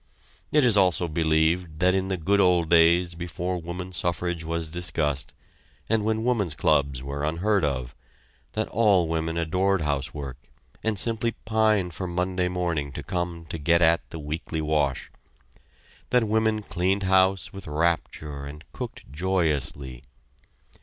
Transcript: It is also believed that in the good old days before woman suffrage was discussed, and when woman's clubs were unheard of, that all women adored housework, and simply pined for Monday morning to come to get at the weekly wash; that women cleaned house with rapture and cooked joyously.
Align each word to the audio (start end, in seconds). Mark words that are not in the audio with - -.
It 0.51 0.65
is 0.65 0.77
also 0.77 1.07
believed 1.07 1.77
that 1.79 1.93
in 1.93 2.07
the 2.07 2.17
good 2.17 2.39
old 2.39 2.69
days 2.71 3.13
before 3.13 3.61
woman 3.61 3.93
suffrage 3.93 4.43
was 4.43 4.67
discussed, 4.67 5.35
and 5.87 6.03
when 6.03 6.23
woman's 6.23 6.55
clubs 6.55 7.03
were 7.03 7.23
unheard 7.23 7.63
of, 7.63 7.93
that 8.53 8.67
all 8.69 9.07
women 9.07 9.37
adored 9.37 9.83
housework, 9.83 10.37
and 10.83 10.97
simply 10.97 11.33
pined 11.45 11.93
for 11.93 12.07
Monday 12.07 12.47
morning 12.47 12.91
to 12.93 13.03
come 13.03 13.45
to 13.49 13.59
get 13.59 13.83
at 13.83 14.09
the 14.09 14.17
weekly 14.17 14.59
wash; 14.59 15.11
that 16.09 16.23
women 16.23 16.63
cleaned 16.63 17.03
house 17.03 17.53
with 17.53 17.67
rapture 17.67 18.47
and 18.47 18.63
cooked 18.71 19.03
joyously. 19.11 20.01